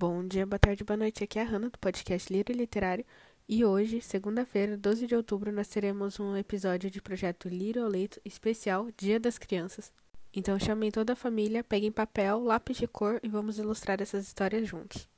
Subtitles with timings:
[0.00, 1.24] Bom dia, boa tarde, boa noite.
[1.24, 3.04] Aqui é a Hanna do podcast Lira Literário.
[3.48, 8.20] E hoje, segunda-feira, 12 de outubro, nós teremos um episódio de projeto Lira ao Leito
[8.24, 9.90] especial Dia das Crianças.
[10.32, 14.68] Então chamem toda a família, peguem papel, lápis de cor e vamos ilustrar essas histórias
[14.68, 15.08] juntos.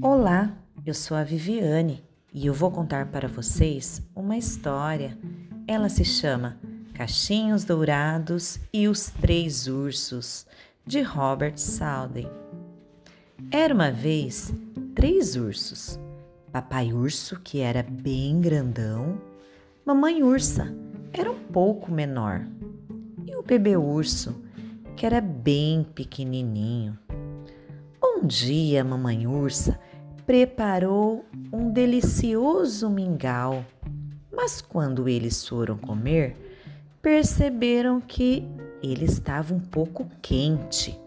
[0.00, 0.56] Olá,
[0.86, 5.18] eu sou a Viviane e eu vou contar para vocês uma história.
[5.66, 6.58] Ela se chama
[6.98, 10.44] Cachinhos Dourados e os Três Ursos,
[10.84, 12.28] de Robert Salden.
[13.52, 14.52] Era uma vez
[14.96, 15.96] três ursos:
[16.50, 19.16] Papai Urso, que era bem grandão,
[19.86, 20.74] Mamãe Ursa,
[21.12, 22.44] era um pouco menor,
[23.24, 24.42] e o bebê urso,
[24.96, 26.98] que era bem pequenininho.
[28.02, 29.78] Um dia, Mamãe Ursa
[30.26, 33.64] preparou um delicioso mingau,
[34.32, 36.47] mas quando eles foram comer,
[37.02, 38.46] perceberam que
[38.82, 40.98] ele estava um pouco quente.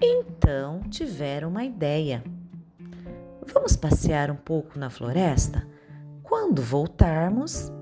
[0.00, 2.22] Então tiveram uma ideia.
[3.52, 5.66] Vamos passear um pouco na floresta?
[6.22, 7.72] Quando voltarmos,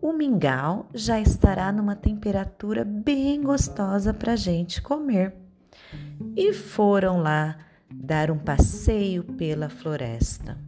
[0.00, 5.34] o mingau já estará numa temperatura bem gostosa para a gente comer.
[6.36, 7.56] E foram lá
[7.90, 10.58] dar um passeio pela floresta.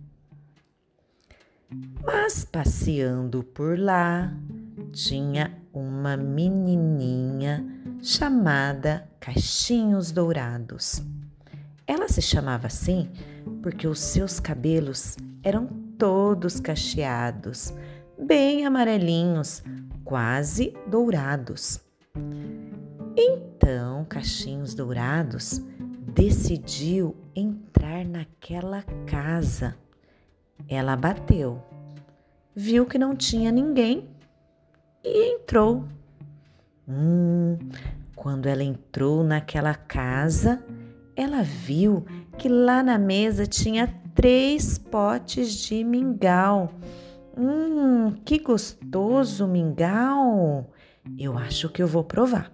[2.03, 4.33] Mas passeando por lá,
[4.93, 7.63] tinha uma menininha
[8.01, 11.03] chamada Caixinhos Dourados.
[11.87, 13.11] Ela se chamava assim
[13.63, 15.67] porque os seus cabelos eram
[15.99, 17.75] todos cacheados,
[18.19, 19.63] bem amarelinhos,
[20.03, 21.79] quase dourados.
[23.15, 25.61] Então, Caixinhos Dourados
[26.15, 29.77] decidiu entrar naquela casa.
[30.67, 31.63] Ela bateu,
[32.55, 34.16] viu que não tinha ninguém
[35.07, 35.85] e entrou.
[36.89, 37.57] Hum,
[38.15, 40.63] quando ela entrou naquela casa,
[41.15, 42.05] ela viu
[42.37, 46.73] que lá na mesa tinha três potes de mingau.
[47.39, 50.71] Hum, que gostoso mingau!
[51.19, 52.51] Eu acho que eu vou provar.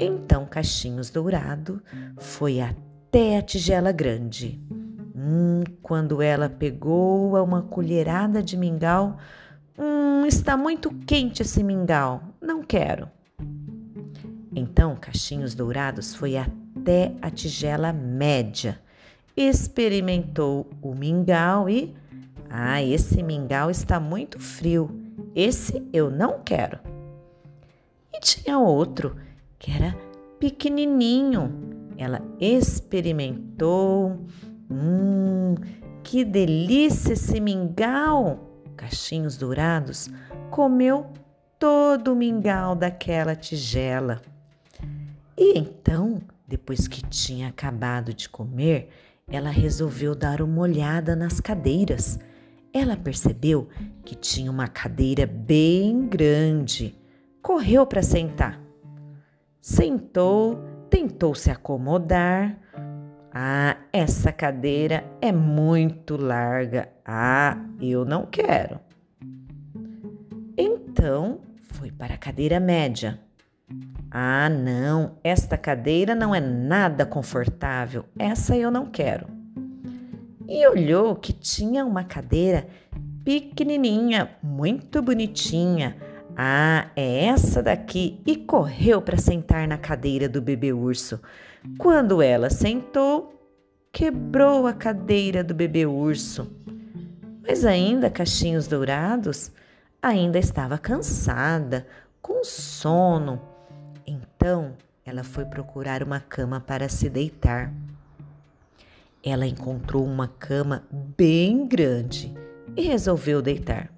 [0.00, 1.82] Então Caixinhos Dourado
[2.16, 4.60] foi até a tigela grande.
[5.14, 9.18] Hum, quando ela pegou uma colherada de mingau,
[9.78, 13.08] hum, está muito quente esse mingau, não quero.
[14.54, 18.80] Então Caixinhos Dourados foi até a tigela média,
[19.36, 21.94] experimentou o mingau e.
[22.48, 24.88] Ah, esse mingau está muito frio,
[25.34, 26.78] esse eu não quero.
[28.12, 29.16] E tinha outro
[29.58, 29.96] que era
[30.38, 31.52] pequenininho.
[31.96, 34.20] Ela experimentou.
[34.70, 35.54] Hum,
[36.02, 38.53] que delícia esse mingau!
[38.74, 40.08] Cachinhos dourados
[40.50, 41.06] comeu
[41.58, 44.20] todo o mingau daquela tigela.
[45.36, 48.90] E então, depois que tinha acabado de comer,
[49.26, 52.18] ela resolveu dar uma olhada nas cadeiras.
[52.72, 53.68] Ela percebeu
[54.04, 56.94] que tinha uma cadeira bem grande.
[57.40, 58.64] Correu para sentar
[59.64, 62.54] sentou, tentou se acomodar.
[63.36, 66.88] Ah, essa cadeira é muito larga.
[67.04, 68.78] Ah, eu não quero.
[70.56, 73.18] Então foi para a cadeira média.
[74.08, 78.04] Ah, não, esta cadeira não é nada confortável.
[78.16, 79.26] Essa eu não quero.
[80.46, 82.68] E olhou que tinha uma cadeira
[83.24, 85.96] pequenininha, muito bonitinha
[86.36, 88.20] ah, é essa daqui!
[88.26, 91.20] E correu para sentar na cadeira do bebê urso.
[91.78, 93.34] Quando ela sentou,
[93.92, 96.50] quebrou a cadeira do bebê urso.
[97.46, 99.52] Mas ainda, cachinhos dourados,
[100.02, 101.86] ainda estava cansada,
[102.20, 103.40] com sono.
[104.06, 104.74] Então,
[105.04, 107.72] ela foi procurar uma cama para se deitar.
[109.22, 112.34] Ela encontrou uma cama bem grande
[112.76, 113.90] e resolveu deitar.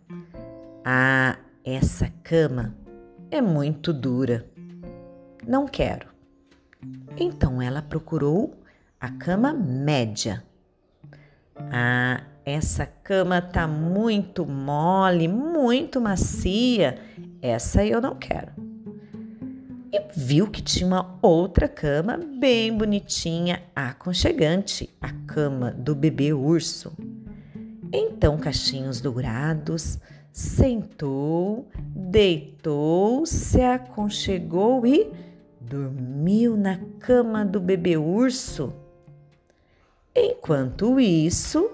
[0.85, 2.77] Ah, essa cama
[3.29, 4.49] é muito dura.
[5.45, 6.07] Não quero.
[7.19, 8.63] Então ela procurou
[9.01, 10.45] a cama média.
[11.59, 17.01] Ah, essa cama tá muito mole, muito macia.
[17.43, 18.53] Essa eu não quero.
[19.93, 26.97] E viu que tinha uma outra cama bem bonitinha, aconchegante, a cama do bebê urso.
[27.93, 29.99] Então, cachinhos dourados
[30.37, 35.11] sentou, deitou, se aconchegou e
[35.59, 38.71] dormiu na cama do bebê urso.
[40.15, 41.71] Enquanto isso,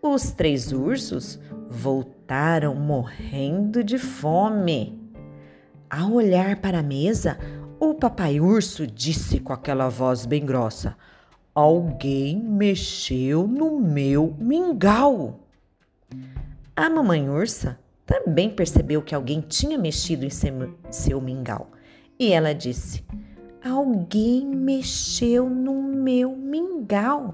[0.00, 5.02] os três ursos voltaram morrendo de fome.
[5.90, 7.36] Ao olhar para a mesa,
[7.80, 10.96] o papai urso disse com aquela voz bem grossa:
[11.52, 15.40] Alguém mexeu no meu mingau.
[16.76, 20.30] A mamãe ursa também percebeu que alguém tinha mexido em
[20.90, 21.72] seu, mingau
[22.18, 23.04] e ela disse:
[23.64, 27.32] Alguém mexeu no meu mingau.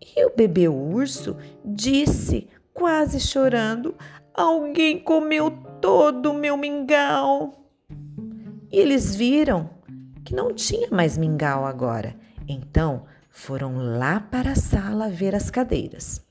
[0.00, 3.94] E o bebê urso disse, quase chorando:
[4.34, 5.50] Alguém comeu
[5.80, 7.54] todo o meu mingau.
[8.70, 9.70] E eles viram
[10.24, 12.14] que não tinha mais mingau agora.
[12.46, 16.24] Então foram lá para a sala ver as cadeiras.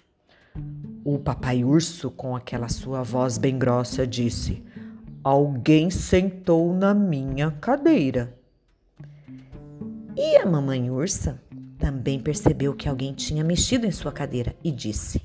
[1.04, 4.63] O papai urso, com aquela sua voz bem grossa, disse:
[5.24, 8.38] Alguém sentou na minha cadeira.
[10.16, 11.42] E a mamãe ursa
[11.78, 15.22] também percebeu que alguém tinha mexido em sua cadeira e disse: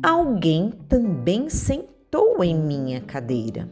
[0.00, 3.68] Alguém também sentou em minha cadeira.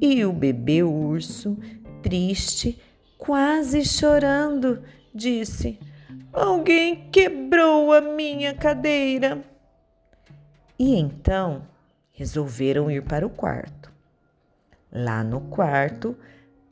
[0.00, 1.56] E o bebê urso,
[2.02, 2.80] triste,
[3.16, 4.82] quase chorando,
[5.14, 5.78] disse:
[6.32, 9.55] Alguém quebrou a minha cadeira.
[10.78, 11.62] E então
[12.12, 13.90] resolveram ir para o quarto.
[14.92, 16.16] Lá no quarto,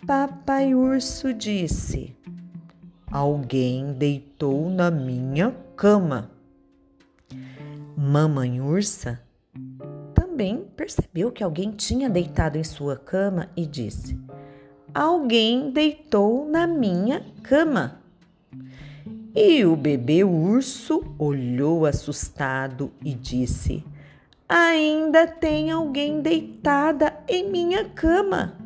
[0.07, 2.15] Papai Urso disse:
[3.11, 6.31] Alguém deitou na minha cama.
[7.97, 9.21] Mamãe Ursa
[10.15, 14.19] também percebeu que alguém tinha deitado em sua cama e disse:
[14.93, 18.01] Alguém deitou na minha cama.
[19.35, 23.85] E o bebê urso olhou assustado e disse:
[24.57, 28.57] Ainda tem alguém deitada em minha cama.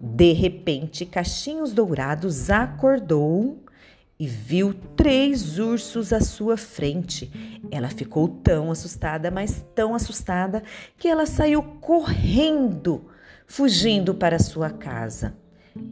[0.00, 3.62] De repente, Caixinhos Dourados acordou
[4.18, 7.30] e viu três ursos à sua frente.
[7.70, 10.62] Ela ficou tão assustada, mas tão assustada,
[10.96, 13.10] que ela saiu correndo,
[13.46, 15.36] fugindo para sua casa.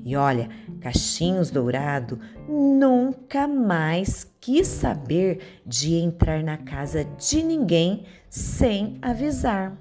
[0.05, 0.49] E olha,
[0.81, 2.19] Caixinhos Dourado
[2.49, 9.77] nunca mais quis saber de entrar na casa de ninguém sem avisar.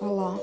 [0.00, 0.36] Olá,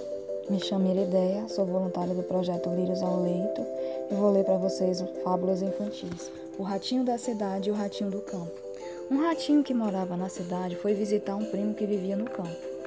[0.49, 3.61] me chamo Irideia, sou voluntária do projeto Lírios ao Leito
[4.09, 6.31] e vou ler para vocês fábulas infantis.
[6.57, 8.69] O Ratinho da Cidade e o Ratinho do Campo.
[9.11, 12.78] Um ratinho que morava na cidade foi visitar um primo que vivia no campo.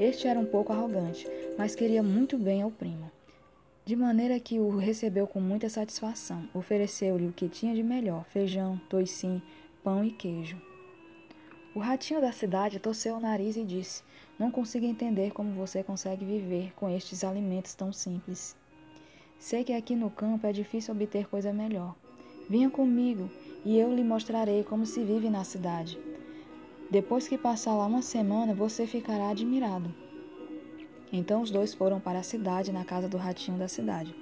[0.00, 3.12] Este era um pouco arrogante, mas queria muito bem ao primo.
[3.84, 6.48] De maneira que o recebeu com muita satisfação.
[6.54, 9.42] Ofereceu-lhe o que tinha de melhor: feijão, toicinho,
[9.84, 10.56] pão e queijo.
[11.74, 14.02] O ratinho da cidade torceu o nariz e disse:
[14.38, 18.56] não consigo entender como você consegue viver com estes alimentos tão simples.
[19.38, 21.94] Sei que aqui no campo é difícil obter coisa melhor.
[22.48, 23.28] Venha comigo
[23.66, 25.98] e eu lhe mostrarei como se vive na cidade.
[26.90, 29.94] Depois que passar lá uma semana, você ficará admirado.
[31.12, 34.14] Então os dois foram para a cidade, na casa do ratinho da cidade.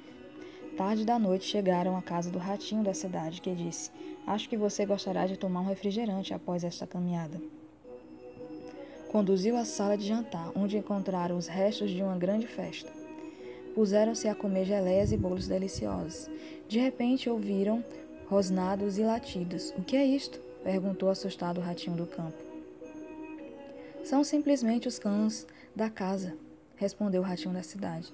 [0.76, 3.90] Tarde da noite chegaram à casa do ratinho da cidade, que disse:
[4.26, 7.40] Acho que você gostará de tomar um refrigerante após esta caminhada
[9.08, 12.92] conduziu à sala de jantar, onde encontraram os restos de uma grande festa.
[13.74, 16.28] Puseram-se a comer geleias e bolos deliciosos.
[16.68, 17.82] De repente ouviram
[18.28, 19.72] rosnados e latidos.
[19.76, 20.40] O que é isto?
[20.62, 22.47] perguntou assustado o ratinho do campo.
[24.08, 25.46] São simplesmente os cães
[25.76, 26.34] da casa,
[26.76, 28.10] respondeu o ratinho da cidade.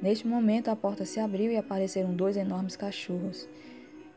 [0.00, 3.46] Neste momento a porta se abriu e apareceram dois enormes cachorros.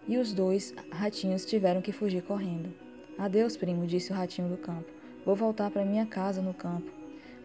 [0.08, 2.74] E os dois ratinhos tiveram que fugir correndo.
[3.18, 4.90] Adeus, primo, disse o ratinho do campo.
[5.26, 6.90] Vou voltar para minha casa no campo.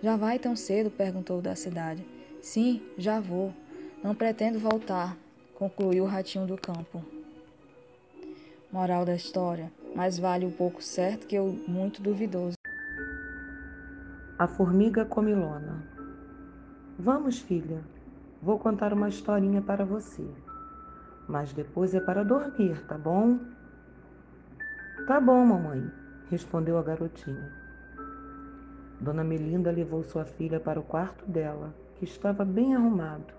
[0.00, 0.88] Já vai tão cedo?
[0.88, 2.06] perguntou o da cidade.
[2.40, 3.52] Sim, já vou.
[4.00, 5.18] Não pretendo voltar,
[5.56, 7.04] concluiu o ratinho do campo.
[8.70, 12.61] Moral da história: mais vale o pouco certo que o muito duvidoso.
[14.42, 15.84] A formiga comilona.
[16.98, 17.80] Vamos, filha,
[18.42, 20.26] vou contar uma historinha para você.
[21.28, 23.38] Mas depois é para dormir, tá bom?
[25.06, 25.88] Tá bom, mamãe,
[26.28, 27.52] respondeu a garotinha.
[28.98, 33.32] Dona Melinda levou sua filha para o quarto dela, que estava bem arrumado.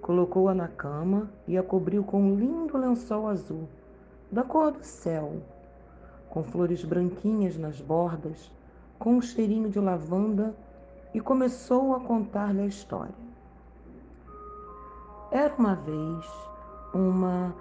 [0.00, 3.68] Colocou-a na cama e a cobriu com um lindo lençol azul,
[4.30, 5.42] da cor do céu,
[6.30, 8.48] com flores branquinhas nas bordas,
[8.98, 10.54] com um cheirinho de lavanda,
[11.12, 13.14] e começou a contar-lhe a história.
[15.30, 16.26] Era uma vez
[16.92, 17.54] uma.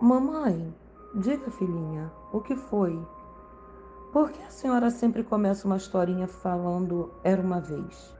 [0.00, 0.74] Mamãe,
[1.14, 3.00] diga, filhinha, o que foi?
[4.12, 8.12] Por que a senhora sempre começa uma historinha falando era uma vez?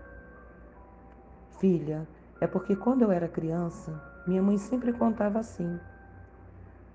[1.58, 2.06] Filha,
[2.40, 5.80] é porque quando eu era criança, minha mãe sempre contava assim.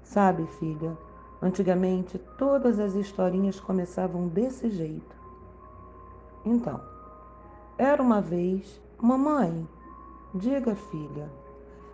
[0.01, 0.97] Sabe, filha,
[1.41, 5.16] antigamente todas as historinhas começavam desse jeito.
[6.47, 6.79] Então,
[7.77, 9.67] era uma vez, mamãe,
[10.33, 11.29] diga filha,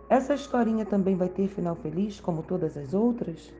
[0.08, 3.52] essa historinha também vai ter final feliz como todas as outras?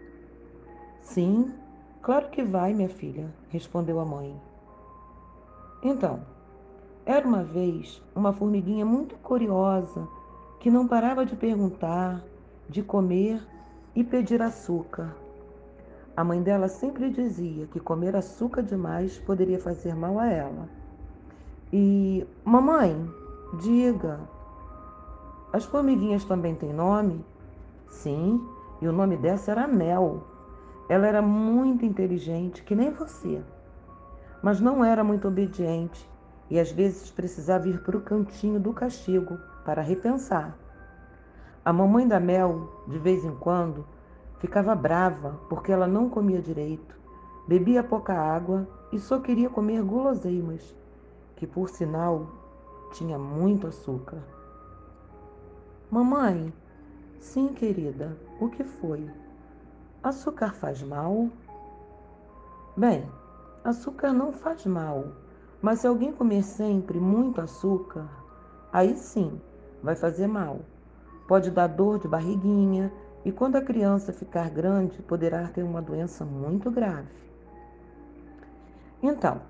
[1.02, 1.52] Sim,
[2.00, 4.40] claro que vai, minha filha, respondeu a mãe.
[5.82, 6.20] Então,
[7.04, 10.06] era uma vez uma formiguinha muito curiosa
[10.60, 12.22] que não parava de perguntar,
[12.68, 13.44] de comer
[13.96, 15.12] e pedir açúcar.
[16.16, 20.83] A mãe dela sempre dizia que comer açúcar demais poderia fazer mal a ela.
[21.76, 23.04] E, mamãe,
[23.54, 24.20] diga,
[25.52, 27.26] as formiguinhas também têm nome?
[27.88, 28.40] Sim,
[28.80, 30.22] e o nome dessa era Mel.
[30.88, 33.42] Ela era muito inteligente, que nem você,
[34.40, 36.08] mas não era muito obediente
[36.48, 40.56] e às vezes precisava ir para o cantinho do castigo para repensar.
[41.64, 43.84] A mamãe da Mel, de vez em quando,
[44.38, 46.96] ficava brava porque ela não comia direito,
[47.48, 50.72] bebia pouca água e só queria comer guloseimas,
[51.44, 52.26] que por sinal
[52.92, 54.22] tinha muito açúcar.
[55.90, 56.50] Mamãe,
[57.20, 59.06] sim, querida, o que foi?
[60.02, 61.28] Açúcar faz mal?
[62.74, 63.06] Bem,
[63.62, 65.04] açúcar não faz mal
[65.60, 68.06] mas se alguém comer sempre muito açúcar,
[68.70, 69.40] aí sim
[69.82, 70.60] vai fazer mal.
[71.26, 72.92] Pode dar dor de barriguinha
[73.24, 77.08] e quando a criança ficar grande, poderá ter uma doença muito grave.
[79.02, 79.40] Então,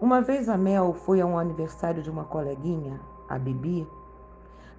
[0.00, 3.84] uma vez a Mel foi a um aniversário de uma coleguinha, a Bibi.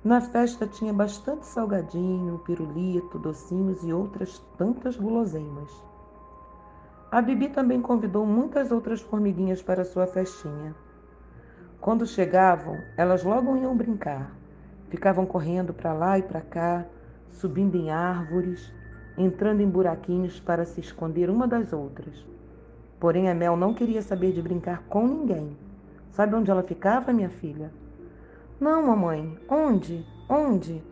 [0.02, 5.70] Na festa tinha bastante salgadinho, pirulito, docinhos e outras tantas guloseimas.
[7.12, 10.74] A Bibi também convidou muitas outras formiguinhas para sua festinha.
[11.82, 14.32] Quando chegavam, elas logo iam brincar.
[14.88, 16.86] Ficavam correndo para lá e para cá,
[17.30, 18.72] subindo em árvores,
[19.18, 22.26] entrando em buraquinhos para se esconder uma das outras.
[23.00, 25.58] Porém, a Mel não queria saber de brincar com ninguém.
[26.12, 27.72] Sabe onde ela ficava, minha filha?
[28.60, 29.38] Não, mamãe.
[29.50, 30.06] Onde?
[30.27, 30.84] Onde?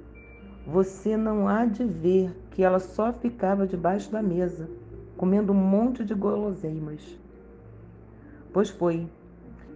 [0.65, 4.69] Você não há de ver que ela só ficava debaixo da mesa
[5.17, 7.19] comendo um monte de guloseimas.
[8.53, 9.09] Pois foi.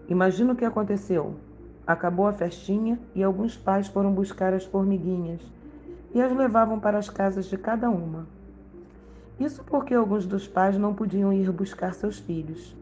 [0.07, 1.35] Imagina o que aconteceu.
[1.85, 5.41] Acabou a festinha e alguns pais foram buscar as formiguinhas
[6.13, 8.27] e as levavam para as casas de cada uma.
[9.41, 12.75] Isso porque alguns dos pais não podiam ir buscar seus filhos.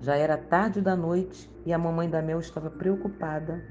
[0.00, 3.64] Já era tarde da noite e a mamãe da Mel estava preocupada,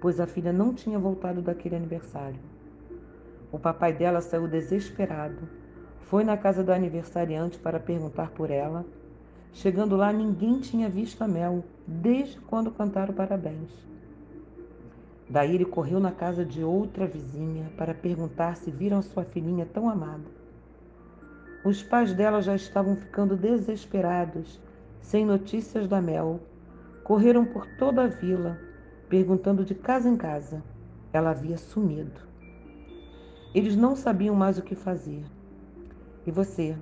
[0.00, 2.40] pois a filha não tinha voltado daquele aniversário.
[3.52, 5.46] O papai dela saiu desesperado
[6.12, 8.84] foi na casa do aniversariante para perguntar por ela.
[9.50, 13.70] Chegando lá, ninguém tinha visto a Mel desde quando cantaram parabéns.
[15.26, 19.88] Daí ele correu na casa de outra vizinha para perguntar se viram sua filhinha tão
[19.88, 20.41] amada.
[21.64, 24.60] Os pais dela já estavam ficando desesperados,
[25.00, 26.40] sem notícias da Mel.
[27.04, 28.58] Correram por toda a vila,
[29.08, 30.62] perguntando de casa em casa.
[31.12, 32.20] Ela havia sumido.
[33.54, 35.24] Eles não sabiam mais o que fazer.
[36.26, 36.76] E você?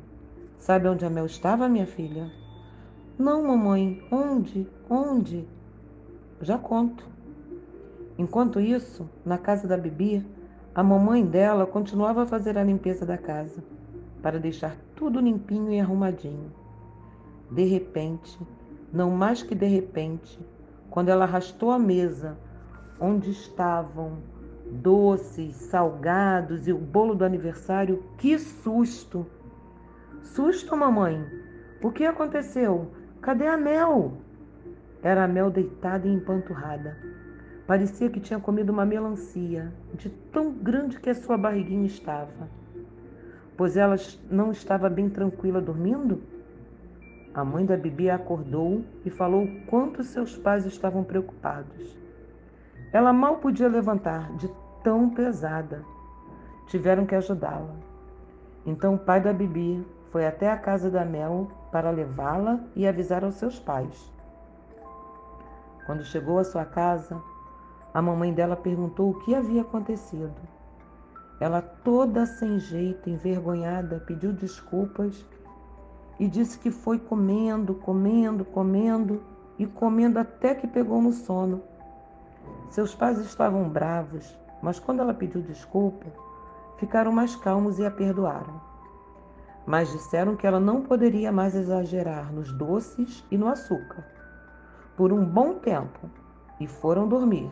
[0.56, 2.30] Sabe onde a Mel estava, minha filha?
[3.18, 4.02] Não, mamãe.
[4.10, 4.66] Onde?
[4.88, 5.46] Onde?
[6.40, 7.04] Já conto.
[8.16, 10.26] Enquanto isso, na casa da Bibi,
[10.74, 13.62] a mamãe dela continuava a fazer a limpeza da casa,
[14.22, 16.52] para deixar tudo limpinho e arrumadinho.
[17.50, 18.38] De repente,
[18.92, 20.38] não mais que de repente,
[20.88, 22.38] quando ela arrastou a mesa
[23.00, 24.18] onde estavam
[24.70, 28.04] doces, salgados e o bolo do aniversário.
[28.18, 29.26] Que susto!
[30.22, 31.24] Susto, mamãe!
[31.82, 32.90] O que aconteceu?
[33.20, 34.18] Cadê a Mel?
[35.02, 36.96] Era a Mel deitada e empanturrada.
[37.66, 42.48] Parecia que tinha comido uma melancia, de tão grande que a sua barriguinha estava.
[43.60, 43.94] Pois ela
[44.30, 46.22] não estava bem tranquila dormindo?
[47.34, 51.94] A mãe da Bibi acordou e falou quanto seus pais estavam preocupados.
[52.90, 54.50] Ela mal podia levantar, de
[54.82, 55.84] tão pesada.
[56.68, 57.74] Tiveram que ajudá-la.
[58.64, 63.22] Então o pai da Bibi foi até a casa da Mel para levá-la e avisar
[63.24, 64.10] aos seus pais.
[65.84, 67.22] Quando chegou à sua casa,
[67.92, 70.49] a mamãe dela perguntou o que havia acontecido.
[71.40, 75.26] Ela, toda sem jeito, envergonhada, pediu desculpas
[76.18, 79.22] e disse que foi comendo, comendo, comendo
[79.58, 81.62] e comendo até que pegou no sono.
[82.68, 86.06] Seus pais estavam bravos, mas quando ela pediu desculpa,
[86.76, 88.60] ficaram mais calmos e a perdoaram.
[89.66, 94.04] Mas disseram que ela não poderia mais exagerar nos doces e no açúcar
[95.00, 96.10] por um bom tempo
[96.60, 97.50] e foram dormir.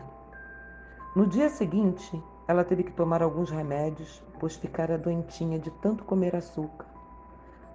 [1.15, 6.35] No dia seguinte, ela teve que tomar alguns remédios, pois ficara doentinha de tanto comer
[6.35, 6.87] açúcar.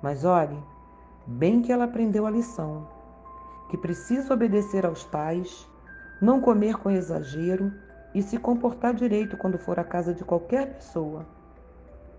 [0.02, 0.58] Mas olhe,
[1.24, 2.88] bem que ela aprendeu a lição.
[3.70, 5.68] que precisa obedecer aos pais,
[6.20, 7.72] não comer com exagero
[8.12, 11.24] e se comportar direito quando for à casa de qualquer pessoa.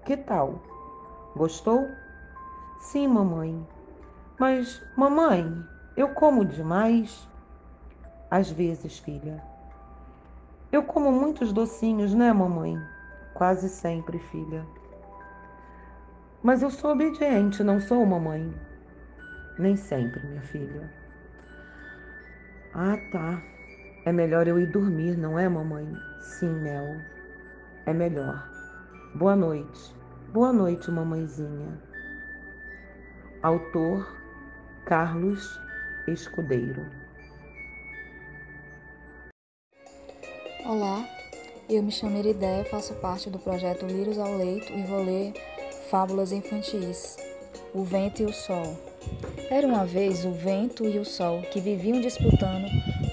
[0.05, 0.61] Que tal?
[1.35, 1.89] Gostou?
[2.79, 3.67] Sim, mamãe.
[4.39, 5.45] Mas, mamãe,
[5.97, 7.27] eu como demais?
[8.31, 9.43] Às vezes, filha.
[10.75, 12.77] Eu como muitos docinhos, né, mamãe?
[13.33, 14.67] Quase sempre, filha.
[16.43, 18.53] Mas eu sou obediente, não sou, mamãe?
[19.57, 20.91] Nem sempre, minha filha.
[22.73, 23.41] Ah, tá.
[24.03, 25.87] É melhor eu ir dormir, não é, mamãe?
[26.19, 26.97] Sim, Mel.
[27.85, 28.45] É melhor.
[29.15, 29.95] Boa noite.
[30.33, 31.79] Boa noite, mamãezinha.
[33.41, 34.05] Autor
[34.83, 35.57] Carlos
[36.05, 37.04] Escudeiro.
[40.67, 41.07] Olá,
[41.69, 45.31] eu me chamo Eridéia, faço parte do projeto Lírios ao Leito e vou ler
[45.91, 47.17] Fábulas Infantis.
[47.71, 48.75] O Vento e o Sol.
[49.51, 52.65] Era uma vez o vento e o sol que viviam disputando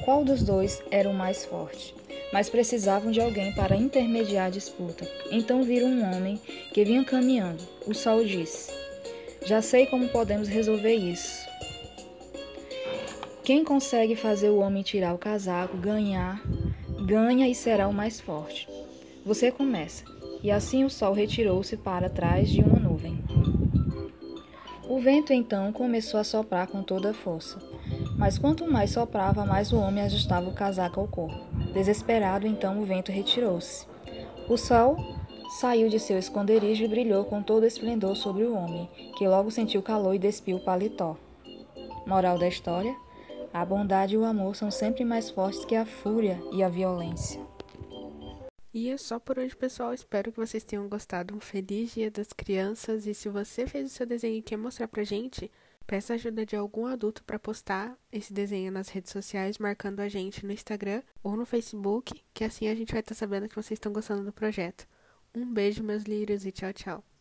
[0.03, 1.95] qual dos dois era o mais forte,
[2.33, 5.07] mas precisavam de alguém para intermediar a disputa.
[5.31, 6.41] Então viram um homem
[6.73, 7.63] que vinha caminhando.
[7.87, 8.73] O sol disse:
[9.45, 11.47] Já sei como podemos resolver isso.
[13.45, 16.41] Quem consegue fazer o homem tirar o casaco, ganhar,
[17.13, 18.67] ganha e será o mais forte.
[19.23, 20.03] Você começa.
[20.43, 23.23] E assim o sol retirou-se para trás de uma nuvem.
[24.89, 27.59] O vento então começou a soprar com toda a força.
[28.17, 31.39] Mas quanto mais soprava, mais o homem ajustava o casaco ao corpo.
[31.75, 33.87] Desesperado, então o vento retirou-se.
[34.49, 34.97] O sol
[35.61, 38.89] saiu de seu esconderijo e brilhou com todo esplendor sobre o homem,
[39.19, 41.15] que logo sentiu calor e despiu o paletó.
[42.07, 42.97] Moral da história:
[43.53, 47.41] a bondade e o amor são sempre mais fortes que a fúria e a violência.
[48.73, 49.93] E é só por hoje, pessoal.
[49.93, 51.37] Espero que vocês tenham gostado.
[51.37, 53.07] Um feliz Dia das Crianças.
[53.07, 55.51] E se você fez o seu desenho e quer mostrar pra gente,
[55.87, 60.47] peça ajuda de algum adulto para postar esse desenho nas redes sociais, marcando a gente
[60.47, 63.77] no Instagram ou no Facebook, que assim a gente vai estar tá sabendo que vocês
[63.77, 64.89] estão gostando do projeto.
[65.35, 67.12] Um beijo, meus lírios, e tchau, tchau.